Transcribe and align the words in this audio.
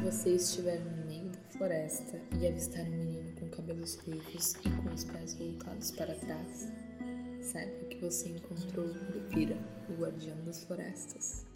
Se 0.00 0.06
você 0.06 0.30
estiver 0.30 0.80
no 0.80 1.04
meio 1.04 1.28
da 1.28 1.38
floresta 1.50 2.18
e 2.40 2.46
avistar 2.46 2.86
um 2.86 2.90
menino 2.90 3.38
com 3.38 3.46
cabelos 3.50 3.96
ruivos 3.96 4.54
e 4.54 4.70
com 4.70 4.94
os 4.94 5.04
pés 5.04 5.34
voltados 5.34 5.90
para 5.90 6.14
trás, 6.14 6.72
saiba 7.42 7.84
que 7.84 7.98
você 7.98 8.30
encontrou 8.30 8.86
o 8.86 8.94
Curupira, 8.94 9.58
o 9.90 10.00
guardião 10.00 10.42
das 10.46 10.64
florestas. 10.64 11.49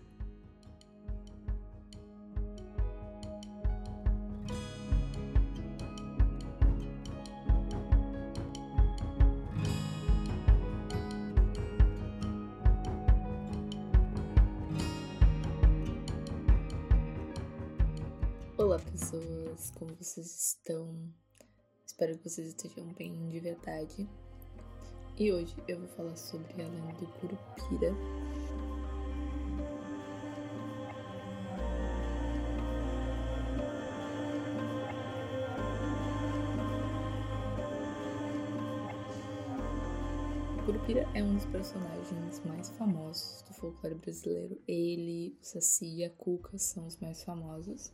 Olá 18.65 18.79
pessoas, 18.79 19.71
como 19.73 19.95
vocês 19.95 20.57
estão? 20.57 20.89
Espero 21.85 22.17
que 22.17 22.31
vocês 22.31 22.49
estejam 22.49 22.87
bem 22.95 23.29
de 23.29 23.39
verdade. 23.39 24.09
E 25.19 25.31
hoje 25.31 25.55
eu 25.69 25.81
vou 25.81 25.89
falar 25.89 26.17
sobre 26.17 26.63
a 26.63 26.67
lenda 26.67 26.95
do 26.95 27.07
Curupira. 27.09 27.93
Curupira 40.65 41.07
é 41.13 41.23
um 41.23 41.35
dos 41.35 41.45
personagens 41.45 42.43
mais 42.47 42.71
famosos 42.71 43.43
do 43.43 43.53
folclore 43.53 43.97
brasileiro. 43.97 44.59
Ele, 44.67 45.37
o 45.39 45.45
Saci 45.45 45.99
e 45.99 46.05
a 46.07 46.09
Cuca 46.09 46.57
são 46.57 46.87
os 46.87 46.97
mais 46.97 47.23
famosos. 47.23 47.93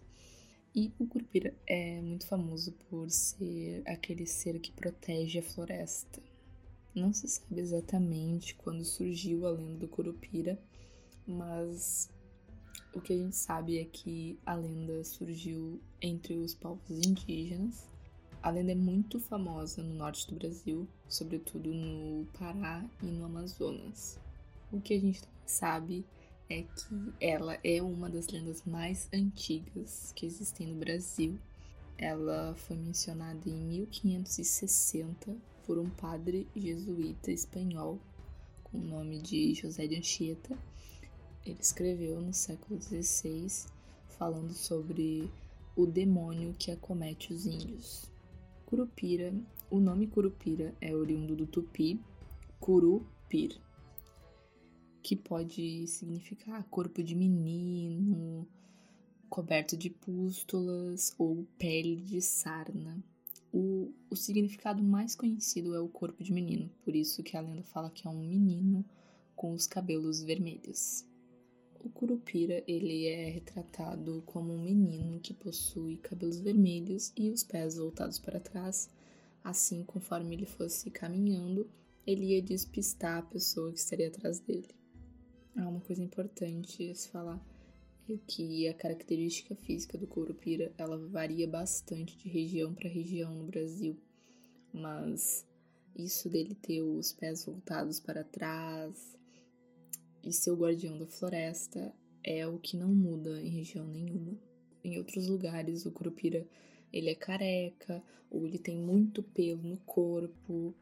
E 0.73 0.93
o 1.01 1.07
Curupira 1.07 1.53
é 1.67 2.01
muito 2.01 2.27
famoso 2.29 2.73
por 2.89 3.11
ser 3.11 3.83
aquele 3.85 4.25
ser 4.25 4.61
que 4.61 4.71
protege 4.71 5.41
a 5.41 5.43
floresta. 5.43 6.23
Não 6.95 7.13
se 7.13 7.27
sabe 7.27 7.61
exatamente 7.61 8.55
quando 8.55 8.85
surgiu 8.85 9.47
a 9.47 9.51
lenda 9.51 9.79
do 9.79 9.89
Curupira, 9.89 10.57
mas 11.27 12.09
o 12.95 13.01
que 13.01 13.13
a 13.13 13.17
gente 13.17 13.35
sabe 13.35 13.79
é 13.79 13.85
que 13.85 14.39
a 14.47 14.55
lenda 14.55 15.03
surgiu 15.03 15.81
entre 16.01 16.37
os 16.37 16.55
povos 16.55 17.05
indígenas. 17.05 17.89
A 18.41 18.51
lenda 18.51 18.71
é 18.71 18.77
muito 18.77 19.19
famosa 19.19 19.83
no 19.83 19.95
norte 19.95 20.29
do 20.29 20.37
Brasil, 20.37 20.87
sobretudo 21.09 21.75
no 21.75 22.27
Pará 22.39 22.89
e 23.03 23.07
no 23.07 23.25
Amazonas. 23.25 24.21
O 24.73 24.81
que 24.81 24.95
a 24.95 25.01
gente 25.01 25.23
sabe 25.45 26.05
é 26.51 26.63
que 26.63 27.15
ela 27.21 27.57
é 27.63 27.81
uma 27.81 28.11
das 28.11 28.27
lendas 28.27 28.65
mais 28.67 29.09
antigas 29.15 30.13
que 30.17 30.27
existem 30.27 30.67
no 30.67 30.75
Brasil. 30.75 31.39
Ela 31.97 32.55
foi 32.57 32.77
mencionada 32.77 33.49
em 33.49 33.55
1560 33.55 35.37
por 35.65 35.79
um 35.79 35.89
padre 35.89 36.49
jesuíta 36.57 37.31
espanhol 37.31 38.01
com 38.65 38.79
o 38.79 38.83
nome 38.83 39.21
de 39.21 39.55
José 39.55 39.87
de 39.87 39.97
Anchieta. 39.97 40.59
Ele 41.47 41.61
escreveu 41.61 42.21
no 42.21 42.35
século 42.35 42.83
XVI 42.83 43.47
falando 44.19 44.53
sobre 44.53 45.31
o 45.77 45.87
demônio 45.87 46.55
que 46.59 46.73
acomete 46.73 47.33
os 47.33 47.47
índios. 47.47 48.11
Curupira, 48.67 49.33
o 49.71 49.79
nome 49.79 50.09
Curupira 50.09 50.75
é 50.81 50.95
oriundo 50.95 51.37
do 51.37 51.47
tupi 51.47 52.01
Curupir, 52.59 53.57
que 55.03 55.17
pode 55.17 55.87
significar 55.87 56.65
corpo 56.65 57.03
de 57.03 57.15
menino, 57.15 58.47
coberto 59.29 59.77
de 59.77 59.91
pústulas 59.91 61.15
ou 61.19 61.47
pele 61.59 61.97
de 61.97 62.21
sarna. 62.21 63.03
O, 63.53 63.93
o 64.09 64.17
significado 64.17 64.83
mais 64.83 65.15
conhecido 65.15 65.75
é 65.75 65.81
o 65.81 65.89
corpo 65.89 66.23
de 66.23 66.33
menino, 66.33 66.71
por 66.85 66.95
isso 66.95 67.23
que 67.23 67.37
a 67.37 67.41
lenda 67.41 67.63
fala 67.63 67.91
que 67.91 68.07
é 68.07 68.11
um 68.11 68.19
menino 68.19 68.85
com 69.35 69.53
os 69.53 69.67
cabelos 69.67 70.23
vermelhos. 70.23 71.05
O 71.83 71.89
Curupira 71.89 72.63
ele 72.69 73.07
é 73.07 73.31
retratado 73.31 74.23
como 74.27 74.53
um 74.53 74.63
menino 74.63 75.19
que 75.19 75.33
possui 75.33 75.97
cabelos 75.97 76.39
vermelhos 76.39 77.11
e 77.17 77.31
os 77.31 77.43
pés 77.43 77.77
voltados 77.77 78.19
para 78.19 78.39
trás. 78.39 78.91
Assim, 79.43 79.83
conforme 79.85 80.37
ele 80.37 80.45
fosse 80.45 80.91
caminhando, 80.91 81.67
ele 82.07 82.35
ia 82.35 82.43
despistar 82.43 83.19
a 83.19 83.23
pessoa 83.23 83.73
que 83.73 83.79
estaria 83.79 84.09
atrás 84.09 84.39
dele. 84.41 84.69
Ah, 85.57 85.69
uma 85.69 85.81
coisa 85.81 86.03
importante 86.03 86.95
se 86.95 87.09
falar 87.09 87.41
é 88.09 88.17
que 88.27 88.69
a 88.69 88.75
característica 88.75 89.55
física 89.55 89.99
do 89.99 90.07
Curupira 90.07 90.73
ela 90.79 90.97
varia 90.97 91.47
bastante 91.47 92.17
de 92.19 92.29
região 92.29 92.73
para 92.73 92.89
região 92.89 93.35
no 93.35 93.45
Brasil, 93.45 93.97
mas 94.73 95.47
isso 95.97 96.29
dele 96.29 96.55
ter 96.55 96.83
os 96.83 97.13
pés 97.13 97.45
voltados 97.45 98.01
para 98.01 98.25
trás 98.25 99.17
e 100.23 100.33
ser 100.33 100.51
o 100.51 100.57
guardião 100.57 100.99
da 100.99 101.07
floresta 101.07 101.93
é 102.23 102.47
o 102.47 102.59
que 102.59 102.77
não 102.77 102.89
muda 102.89 103.41
em 103.41 103.49
região 103.49 103.87
nenhuma. 103.87 104.37
Em 104.85 104.99
outros 104.99 105.27
lugares 105.27 105.85
o 105.85 105.91
Curupira 105.91 106.47
ele 106.93 107.11
é 107.11 107.15
careca 107.15 108.03
ou 108.31 108.47
ele 108.47 108.59
tem 108.59 108.77
muito 108.77 109.23
pelo 109.23 109.63
no 109.63 109.77
corpo 109.79 110.75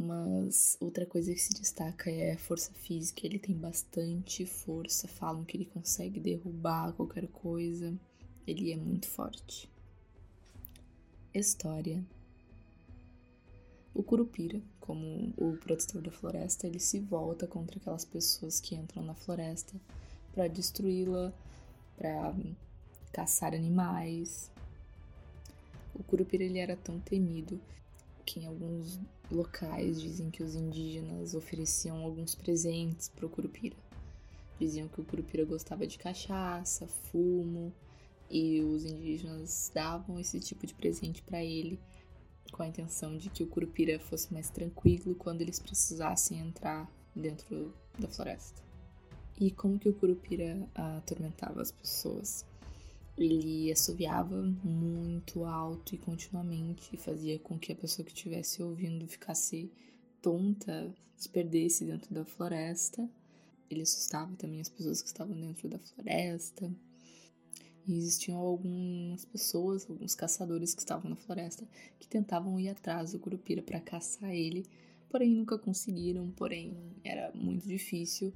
mas 0.00 0.78
outra 0.80 1.04
coisa 1.04 1.30
que 1.34 1.38
se 1.38 1.52
destaca 1.52 2.10
é 2.10 2.32
a 2.32 2.38
força 2.38 2.72
física. 2.72 3.26
Ele 3.26 3.38
tem 3.38 3.54
bastante 3.54 4.46
força. 4.46 5.06
Falam 5.06 5.44
que 5.44 5.58
ele 5.58 5.66
consegue 5.66 6.18
derrubar 6.18 6.94
qualquer 6.94 7.28
coisa. 7.28 7.94
Ele 8.46 8.72
é 8.72 8.76
muito 8.76 9.06
forte. 9.06 9.70
História: 11.34 12.02
O 13.94 14.02
Curupira, 14.02 14.62
como 14.80 15.34
o 15.36 15.58
protetor 15.58 16.00
da 16.00 16.10
floresta, 16.10 16.66
ele 16.66 16.80
se 16.80 16.98
volta 16.98 17.46
contra 17.46 17.76
aquelas 17.78 18.06
pessoas 18.06 18.58
que 18.58 18.74
entram 18.74 19.02
na 19.02 19.14
floresta 19.14 19.78
para 20.32 20.48
destruí-la, 20.48 21.30
para 21.98 22.34
caçar 23.12 23.52
animais. 23.52 24.50
O 25.94 26.02
Curupira 26.02 26.42
ele 26.42 26.58
era 26.58 26.74
tão 26.74 26.98
temido 26.98 27.60
que 28.24 28.40
em 28.40 28.46
alguns 28.46 29.00
locais 29.30 30.00
dizem 30.00 30.30
que 30.30 30.42
os 30.42 30.54
indígenas 30.54 31.34
ofereciam 31.34 32.04
alguns 32.04 32.34
presentes 32.34 33.08
para 33.08 33.26
o 33.26 33.30
Curupira. 33.30 33.76
Diziam 34.58 34.88
que 34.88 35.00
o 35.00 35.04
Curupira 35.04 35.44
gostava 35.44 35.86
de 35.86 35.98
cachaça, 35.98 36.86
fumo, 36.86 37.72
e 38.30 38.60
os 38.60 38.84
indígenas 38.84 39.70
davam 39.74 40.18
esse 40.20 40.38
tipo 40.38 40.66
de 40.66 40.74
presente 40.74 41.22
para 41.22 41.42
ele 41.42 41.78
com 42.50 42.62
a 42.62 42.66
intenção 42.66 43.16
de 43.16 43.30
que 43.30 43.42
o 43.42 43.46
Curupira 43.46 43.98
fosse 43.98 44.32
mais 44.32 44.50
tranquilo 44.50 45.14
quando 45.14 45.40
eles 45.40 45.58
precisassem 45.58 46.38
entrar 46.38 46.90
dentro 47.14 47.72
da 47.98 48.08
floresta. 48.08 48.62
E 49.38 49.50
como 49.50 49.78
que 49.78 49.88
o 49.88 49.94
Curupira 49.94 50.68
atormentava 50.74 51.62
as 51.62 51.70
pessoas? 51.70 52.44
Ele 53.20 53.70
assoviava 53.70 54.34
muito 54.64 55.44
alto 55.44 55.94
e 55.94 55.98
continuamente 55.98 56.88
e 56.94 56.96
fazia 56.96 57.38
com 57.38 57.58
que 57.58 57.70
a 57.70 57.76
pessoa 57.76 58.04
que 58.04 58.12
estivesse 58.12 58.62
ouvindo 58.62 59.06
ficasse 59.06 59.70
tonta, 60.22 60.90
se 61.16 61.28
perdesse 61.28 61.84
dentro 61.84 62.14
da 62.14 62.24
floresta. 62.24 63.06
Ele 63.68 63.82
assustava 63.82 64.34
também 64.36 64.60
as 64.60 64.70
pessoas 64.70 65.02
que 65.02 65.08
estavam 65.08 65.38
dentro 65.38 65.68
da 65.68 65.78
floresta. 65.78 66.72
E 67.86 67.96
existiam 67.96 68.38
algumas 68.38 69.24
pessoas, 69.26 69.88
alguns 69.88 70.14
caçadores 70.14 70.74
que 70.74 70.80
estavam 70.80 71.10
na 71.10 71.16
floresta 71.16 71.68
que 71.98 72.08
tentavam 72.08 72.58
ir 72.58 72.70
atrás 72.70 73.12
do 73.12 73.18
Curupira 73.18 73.62
para 73.62 73.80
caçar 73.80 74.30
ele, 74.30 74.64
porém 75.10 75.34
nunca 75.34 75.58
conseguiram, 75.58 76.30
porém 76.30 76.74
era 77.04 77.32
muito 77.34 77.66
difícil 77.66 78.32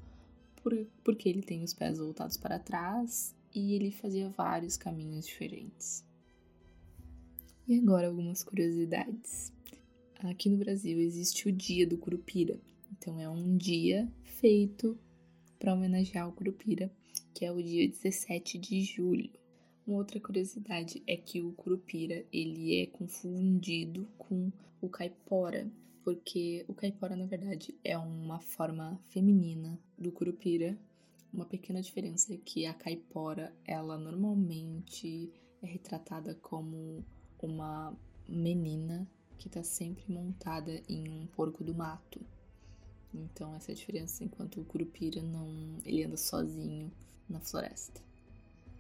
porque 1.03 1.29
ele 1.29 1.43
tem 1.43 1.63
os 1.63 1.75
pés 1.75 1.99
voltados 1.99 2.39
para 2.39 2.59
trás 2.59 3.35
e 3.55 3.75
ele 3.75 3.91
fazia 3.91 4.29
vários 4.31 4.77
caminhos 4.77 5.27
diferentes. 5.27 6.05
E 7.67 7.79
agora 7.79 8.09
algumas 8.09 8.43
curiosidades. 8.43 9.53
Aqui 10.19 10.49
no 10.49 10.57
Brasil 10.57 10.99
existe 11.01 11.49
o 11.49 11.53
Dia 11.53 11.87
do 11.87 11.97
Curupira. 11.97 12.59
Então 12.93 13.21
é 13.21 13.29
um 13.29 13.57
dia 13.57 14.11
feito 14.23 14.99
para 15.59 15.73
homenagear 15.75 16.29
o 16.29 16.33
Curupira, 16.33 16.91
que 17.33 17.45
é 17.45 17.53
o 17.53 17.63
dia 17.63 17.89
17 17.89 18.59
de 18.59 18.83
julho. 18.83 19.31
Uma 19.87 19.99
outra 19.99 20.19
curiosidade 20.19 21.03
é 21.07 21.17
que 21.17 21.43
o 21.43 21.53
Curupira, 21.53 22.25
ele 22.33 22.81
é 22.81 22.87
confundido 22.87 24.09
com 24.17 24.51
o 24.81 24.89
Caipora, 24.89 25.71
porque 26.03 26.65
o 26.69 26.75
Caipora 26.75 27.17
na 27.17 27.27
verdade 27.27 27.75
é 27.85 27.97
uma 27.97 28.41
forma 28.41 28.99
feminina 29.09 29.79
do 29.99 30.11
Curupira, 30.11 30.79
uma 31.35 31.45
pequena 31.45 31.83
diferença 31.83 32.33
é 32.33 32.37
que 32.37 32.65
a 32.65 32.73
caipora, 32.73 33.53
ela 33.65 33.99
normalmente 33.99 35.31
é 35.61 35.67
retratada 35.67 36.35
como 36.37 37.05
uma 37.43 37.95
menina 38.29 39.07
que 39.37 39.49
está 39.49 39.63
sempre 39.63 40.11
montada 40.11 40.81
em 40.89 41.09
um 41.09 41.27
porco 41.27 41.63
do 41.63 41.75
mato. 41.75 42.21
Então 43.13 43.55
essa 43.55 43.71
é 43.71 43.75
a 43.75 43.77
diferença, 43.77 44.25
enquanto 44.25 44.61
o 44.61 44.65
curupira 44.65 45.23
não, 45.23 45.77
ele 45.85 46.05
anda 46.05 46.17
sozinho 46.17 46.91
na 47.29 47.41
floresta. 47.41 48.01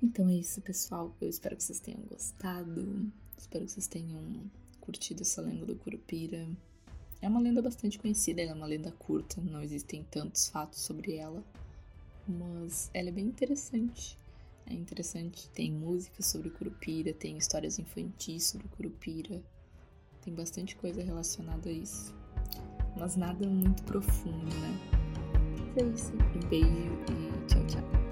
Então 0.02 0.28
é 0.28 0.34
isso, 0.34 0.60
pessoal. 0.60 1.14
Eu 1.20 1.28
espero 1.28 1.56
que 1.56 1.62
vocês 1.62 1.80
tenham 1.80 2.00
gostado. 2.02 3.10
Espero 3.36 3.64
que 3.64 3.72
vocês 3.72 3.86
tenham 3.86 4.22
curtido 4.80 5.22
essa 5.22 5.40
lenda 5.40 5.66
do 5.66 5.76
Curupira. 5.76 6.46
É 7.22 7.28
uma 7.28 7.40
lenda 7.40 7.62
bastante 7.62 7.98
conhecida, 7.98 8.42
ela 8.42 8.50
é 8.50 8.54
uma 8.54 8.66
lenda 8.66 8.92
curta, 8.92 9.40
não 9.40 9.62
existem 9.62 10.04
tantos 10.10 10.48
fatos 10.48 10.80
sobre 10.80 11.14
ela, 11.14 11.42
mas 12.26 12.90
ela 12.94 13.08
é 13.08 13.12
bem 13.12 13.26
interessante. 13.26 14.18
É 14.66 14.72
interessante, 14.72 15.48
tem 15.50 15.70
músicas 15.70 16.26
sobre 16.26 16.48
Curupira, 16.48 17.12
tem 17.12 17.36
histórias 17.36 17.78
infantis 17.78 18.44
sobre 18.44 18.66
Curupira, 18.68 19.42
tem 20.22 20.34
bastante 20.34 20.74
coisa 20.76 21.02
relacionada 21.02 21.68
a 21.68 21.72
isso, 21.72 22.14
mas 22.96 23.14
nada 23.14 23.46
muito 23.46 23.82
profundo, 23.82 24.46
né? 24.46 24.80
Mas 25.58 25.76
é 25.76 25.86
isso, 25.86 26.12
um 26.14 26.48
beijo 26.48 26.68
e 26.68 27.46
tchau, 27.46 27.66
tchau. 27.66 28.03